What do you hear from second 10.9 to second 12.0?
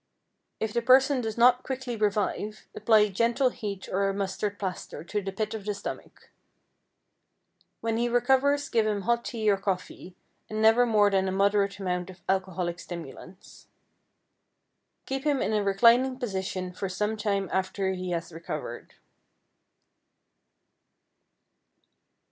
than a moderate